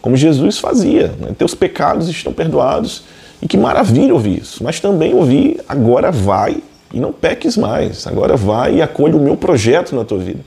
como 0.01 0.15
Jesus 0.15 0.57
fazia. 0.57 1.13
Né? 1.19 1.31
Teus 1.37 1.53
pecados 1.53 2.07
estão 2.07 2.31
perdoados, 2.31 3.03
e 3.41 3.47
que 3.47 3.57
maravilha 3.57 4.13
ouvir 4.13 4.41
isso, 4.41 4.63
mas 4.63 4.79
também 4.79 5.13
ouvir 5.13 5.59
agora 5.67 6.09
vai 6.09 6.63
e 6.93 6.99
não 6.99 7.11
peques 7.11 7.57
mais, 7.57 8.05
agora 8.05 8.37
vai 8.37 8.75
e 8.75 8.81
acolhe 8.81 9.15
o 9.15 9.19
meu 9.19 9.35
projeto 9.35 9.95
na 9.95 10.05
tua 10.05 10.19
vida. 10.19 10.39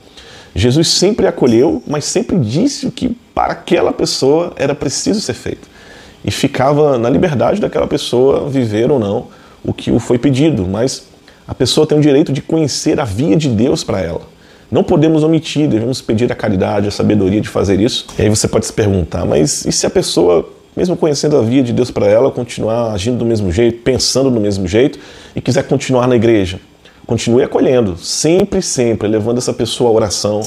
Jesus 0.55 0.87
sempre 0.87 1.27
acolheu, 1.27 1.83
mas 1.85 2.05
sempre 2.05 2.37
disse 2.39 2.87
o 2.87 2.91
que 2.91 3.15
para 3.35 3.53
aquela 3.53 3.93
pessoa 3.93 4.53
era 4.55 4.73
preciso 4.73 5.21
ser 5.21 5.33
feito. 5.33 5.67
E 6.25 6.31
ficava 6.31 6.97
na 6.97 7.09
liberdade 7.09 7.61
daquela 7.61 7.85
pessoa 7.85 8.49
viver 8.49 8.91
ou 8.91 8.97
não 8.97 9.27
o 9.63 9.71
que 9.71 9.91
o 9.91 9.99
foi 9.99 10.17
pedido, 10.17 10.67
mas 10.67 11.07
a 11.47 11.53
pessoa 11.53 11.85
tem 11.85 11.97
o 11.97 12.01
direito 12.01 12.33
de 12.33 12.41
conhecer 12.41 12.99
a 12.99 13.05
via 13.05 13.35
de 13.35 13.49
Deus 13.49 13.83
para 13.83 14.01
ela. 14.01 14.21
Não 14.69 14.83
podemos 14.83 15.23
omitir, 15.23 15.67
devemos 15.67 16.01
pedir 16.01 16.31
a 16.31 16.35
caridade, 16.35 16.87
a 16.87 16.91
sabedoria 16.91 17.39
de 17.39 17.47
fazer 17.47 17.79
isso. 17.79 18.05
E 18.17 18.23
aí 18.23 18.29
você 18.29 18.47
pode 18.47 18.65
se 18.65 18.73
perguntar, 18.73 19.25
mas 19.25 19.65
e 19.65 19.71
se 19.71 19.85
a 19.85 19.89
pessoa, 19.89 20.49
mesmo 20.77 20.95
conhecendo 20.95 21.35
a 21.35 21.41
via 21.41 21.63
de 21.63 21.73
Deus 21.73 21.89
para 21.89 22.05
ela, 22.05 22.29
continuar 22.29 22.91
agindo 22.91 23.17
do 23.17 23.25
mesmo 23.25 23.51
jeito, 23.51 23.79
pensando 23.79 24.29
do 24.29 24.39
mesmo 24.39 24.67
jeito 24.67 24.99
e 25.35 25.41
quiser 25.41 25.63
continuar 25.63 26.07
na 26.07 26.15
igreja? 26.15 26.59
Continue 27.07 27.41
acolhendo, 27.41 27.97
sempre, 27.97 28.61
sempre, 28.61 29.07
levando 29.07 29.39
essa 29.39 29.51
pessoa 29.51 29.89
à 29.89 29.93
oração, 29.93 30.41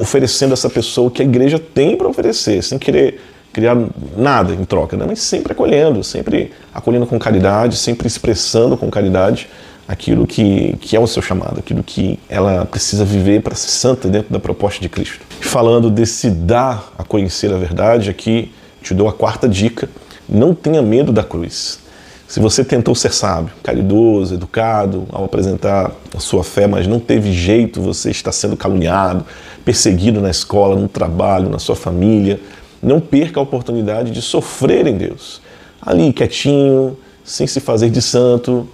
oferecendo 0.00 0.52
essa 0.52 0.68
pessoa 0.68 1.06
o 1.06 1.10
que 1.12 1.22
a 1.22 1.24
igreja 1.24 1.60
tem 1.60 1.96
para 1.96 2.08
oferecer, 2.08 2.60
sem 2.60 2.76
querer 2.76 3.20
criar 3.52 3.76
nada 4.16 4.52
em 4.52 4.64
troca, 4.64 4.96
né? 4.96 5.04
mas 5.06 5.20
sempre 5.20 5.52
acolhendo, 5.52 6.02
sempre 6.02 6.50
acolhendo 6.74 7.06
com 7.06 7.16
caridade, 7.16 7.76
sempre 7.76 8.08
expressando 8.08 8.76
com 8.76 8.90
caridade 8.90 9.48
aquilo 9.86 10.26
que, 10.26 10.76
que 10.80 10.96
é 10.96 10.98
o 10.98 11.06
seu 11.06 11.22
chamado, 11.22 11.60
aquilo 11.60 11.84
que 11.84 12.18
ela 12.28 12.64
precisa 12.64 13.04
viver 13.04 13.42
para 13.42 13.54
ser 13.54 13.68
santa 13.68 14.08
dentro 14.08 14.32
da 14.32 14.40
proposta 14.40 14.80
de 14.80 14.88
Cristo. 14.88 15.20
Falando 15.40 15.88
desse 15.88 16.30
dar 16.30 16.92
a 16.98 17.04
conhecer 17.04 17.52
a 17.52 17.58
verdade, 17.58 18.10
aqui 18.10 18.50
te 18.82 18.94
dou 18.94 19.08
a 19.08 19.12
quarta 19.12 19.48
dica: 19.48 19.88
não 20.28 20.54
tenha 20.54 20.82
medo 20.82 21.12
da 21.12 21.22
cruz. 21.22 21.80
Se 22.26 22.40
você 22.40 22.64
tentou 22.64 22.94
ser 22.94 23.12
sábio, 23.12 23.52
caridoso, 23.62 24.34
educado 24.34 25.06
ao 25.12 25.24
apresentar 25.24 25.92
a 26.16 26.18
sua 26.18 26.42
fé, 26.42 26.66
mas 26.66 26.86
não 26.86 26.98
teve 26.98 27.30
jeito, 27.30 27.80
você 27.80 28.10
está 28.10 28.32
sendo 28.32 28.56
caluniado, 28.56 29.26
perseguido 29.66 30.18
na 30.18 30.30
escola, 30.30 30.74
no 30.74 30.88
trabalho, 30.88 31.50
na 31.50 31.58
sua 31.58 31.76
família, 31.76 32.40
não 32.82 33.00
perca 33.00 33.38
a 33.38 33.42
oportunidade 33.42 34.10
de 34.10 34.22
sofrer 34.22 34.86
em 34.86 34.96
Deus. 34.96 35.42
Ali, 35.80 36.10
quietinho, 36.10 36.96
sem 37.22 37.46
se 37.46 37.60
fazer 37.60 37.90
de 37.90 38.00
santo, 38.00 38.66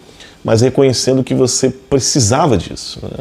mas 0.44 0.60
reconhecendo 0.60 1.24
que 1.24 1.34
você 1.34 1.68
precisava 1.68 2.56
disso. 2.56 3.00
Né? 3.02 3.18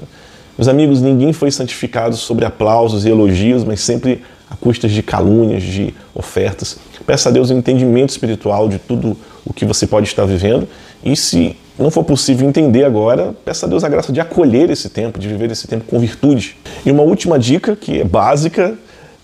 Meus 0.57 0.67
amigos, 0.67 1.01
ninguém 1.01 1.33
foi 1.33 1.49
santificado 1.51 2.15
sobre 2.15 2.45
aplausos 2.45 3.05
e 3.05 3.09
elogios, 3.09 3.63
mas 3.63 3.81
sempre 3.81 4.21
a 4.49 4.55
custas 4.55 4.91
de 4.91 5.01
calúnias, 5.03 5.63
de 5.63 5.93
ofertas. 6.13 6.77
Peça 7.05 7.29
a 7.29 7.31
Deus 7.31 7.49
um 7.51 7.57
entendimento 7.57 8.09
espiritual 8.09 8.67
de 8.67 8.79
tudo 8.79 9.15
o 9.45 9.53
que 9.53 9.65
você 9.65 9.87
pode 9.87 10.07
estar 10.07 10.25
vivendo 10.25 10.67
e 11.03 11.15
se 11.15 11.55
não 11.77 11.91
for 11.91 12.03
possível 12.03 12.47
entender 12.47 12.83
agora, 12.83 13.35
peça 13.45 13.65
a 13.65 13.69
Deus 13.69 13.83
a 13.83 13.89
graça 13.89 14.11
de 14.11 14.19
acolher 14.19 14.69
esse 14.69 14.89
tempo, 14.89 15.19
de 15.19 15.27
viver 15.27 15.51
esse 15.51 15.67
tempo 15.67 15.85
com 15.85 15.99
virtude. 15.99 16.57
E 16.85 16.91
uma 16.91 17.03
última 17.03 17.37
dica 17.37 17.75
que 17.75 18.01
é 18.01 18.03
básica, 18.03 18.77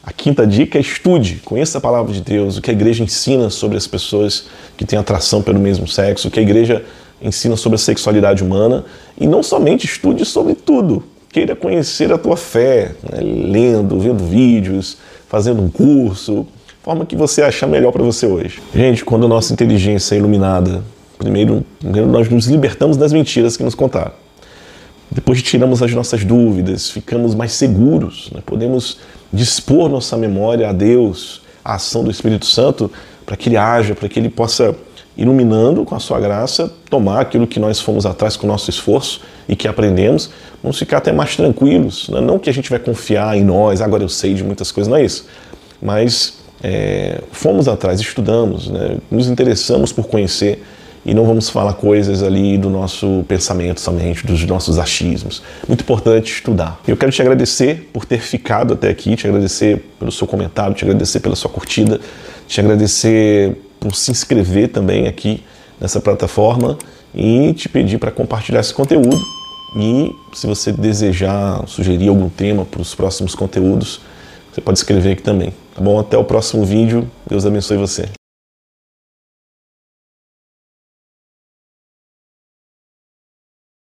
a 0.03 0.11
quinta 0.11 0.45
dica 0.45 0.77
é 0.77 0.81
estude, 0.81 1.41
conheça 1.43 1.79
a 1.79 1.81
palavra 1.81 2.13
de 2.13 2.21
Deus, 2.21 2.57
o 2.57 2.61
que 2.61 2.69
a 2.69 2.73
igreja 2.73 3.03
ensina 3.03 3.49
sobre 3.49 3.77
as 3.77 3.87
pessoas 3.87 4.45
que 4.77 4.85
têm 4.85 4.99
atração 4.99 5.41
pelo 5.41 5.59
mesmo 5.59 5.87
sexo, 5.87 6.27
o 6.27 6.31
que 6.31 6.39
a 6.39 6.43
igreja 6.43 6.83
ensina 7.21 7.55
sobre 7.55 7.75
a 7.75 7.79
sexualidade 7.79 8.43
humana 8.43 8.85
e 9.17 9.25
não 9.25 9.41
somente 9.41 9.85
estude 9.85 10.25
sobre 10.25 10.53
tudo, 10.53 11.03
queira 11.31 11.55
conhecer 11.55 12.11
a 12.11 12.17
tua 12.17 12.37
fé, 12.37 12.91
né? 13.01 13.19
lendo, 13.21 13.99
vendo 13.99 14.23
vídeos, 14.25 14.97
fazendo 15.33 15.63
um 15.63 15.67
curso, 15.67 16.45
forma 16.83 17.07
que 17.07 17.15
você 17.15 17.41
achar 17.41 17.65
melhor 17.65 17.91
para 17.91 18.03
você 18.03 18.27
hoje. 18.27 18.61
Gente, 18.71 19.03
quando 19.03 19.25
a 19.25 19.27
nossa 19.27 19.51
inteligência 19.51 20.13
é 20.13 20.19
iluminada, 20.19 20.83
primeiro, 21.17 21.65
nós 21.81 22.29
nos 22.29 22.45
libertamos 22.45 22.97
das 22.97 23.11
mentiras 23.11 23.57
que 23.57 23.63
nos 23.63 23.73
contaram. 23.73 24.11
Depois 25.09 25.41
tiramos 25.41 25.81
as 25.81 25.91
nossas 25.91 26.23
dúvidas, 26.23 26.91
ficamos 26.91 27.33
mais 27.33 27.53
seguros, 27.53 28.29
né? 28.31 28.41
podemos 28.45 28.99
dispor 29.33 29.89
nossa 29.89 30.15
memória 30.15 30.69
a 30.69 30.71
Deus, 30.71 31.41
a 31.65 31.73
ação 31.73 32.03
do 32.03 32.11
Espírito 32.11 32.45
Santo, 32.45 32.91
para 33.25 33.35
que 33.35 33.49
Ele 33.49 33.57
haja, 33.57 33.95
para 33.95 34.07
que 34.07 34.19
Ele 34.19 34.29
possa 34.29 34.75
iluminando 35.15 35.85
com 35.85 35.95
a 35.95 35.99
sua 35.99 36.19
graça, 36.19 36.71
tomar 36.89 37.21
aquilo 37.21 37.45
que 37.45 37.59
nós 37.59 37.79
fomos 37.79 38.05
atrás 38.05 38.35
com 38.35 38.47
o 38.47 38.49
nosso 38.49 38.69
esforço 38.69 39.21
e 39.47 39.55
que 39.55 39.67
aprendemos, 39.67 40.29
vamos 40.61 40.77
ficar 40.77 40.97
até 40.97 41.11
mais 41.11 41.35
tranquilos. 41.35 42.09
Né? 42.09 42.19
Não 42.21 42.39
que 42.39 42.49
a 42.49 42.53
gente 42.53 42.69
vai 42.69 42.79
confiar 42.79 43.37
em 43.37 43.43
nós, 43.43 43.81
agora 43.81 44.03
eu 44.03 44.09
sei 44.09 44.33
de 44.33 44.43
muitas 44.43 44.71
coisas, 44.71 44.89
não 44.89 44.97
é 44.97 45.05
isso. 45.05 45.25
Mas 45.81 46.35
é, 46.63 47.21
fomos 47.31 47.67
atrás, 47.67 47.99
estudamos, 47.99 48.69
né? 48.69 48.97
nos 49.11 49.27
interessamos 49.27 49.91
por 49.91 50.07
conhecer 50.07 50.63
e 51.05 51.13
não 51.13 51.25
vamos 51.25 51.49
falar 51.49 51.73
coisas 51.73 52.23
ali 52.23 52.57
do 52.57 52.69
nosso 52.69 53.25
pensamento 53.27 53.81
somente, 53.81 54.25
dos 54.25 54.43
nossos 54.45 54.79
achismos. 54.79 55.43
Muito 55.67 55.81
importante 55.81 56.31
estudar. 56.31 56.79
Eu 56.87 56.95
quero 56.95 57.11
te 57.11 57.21
agradecer 57.21 57.89
por 57.91 58.05
ter 58.05 58.21
ficado 58.21 58.73
até 58.73 58.89
aqui, 58.89 59.15
te 59.15 59.27
agradecer 59.27 59.83
pelo 59.99 60.11
seu 60.11 60.25
comentário, 60.25 60.73
te 60.73 60.85
agradecer 60.85 61.19
pela 61.19 61.35
sua 61.35 61.51
curtida, 61.51 61.99
te 62.47 62.59
agradecer 62.61 63.57
por 63.83 63.93
se 63.95 64.11
inscrever 64.11 64.69
também 64.69 65.07
aqui 65.07 65.43
nessa 65.79 65.99
plataforma 65.99 66.77
e 67.13 67.53
te 67.53 67.67
pedir 67.67 67.97
para 67.97 68.11
compartilhar 68.11 68.61
esse 68.61 68.73
conteúdo. 68.73 69.19
E 69.75 70.15
se 70.33 70.47
você 70.47 70.71
desejar 70.71 71.67
sugerir 71.67 72.07
algum 72.07 72.29
tema 72.29 72.63
para 72.63 72.81
os 72.81 72.95
próximos 72.95 73.35
conteúdos, 73.35 73.99
você 74.49 74.61
pode 74.61 74.77
escrever 74.79 75.11
aqui 75.11 75.21
também. 75.21 75.53
Tá 75.75 75.81
bom? 75.81 75.99
Até 75.99 76.17
o 76.17 76.23
próximo 76.23 76.63
vídeo. 76.63 77.09
Deus 77.27 77.45
abençoe 77.45 77.75
você. 77.75 78.22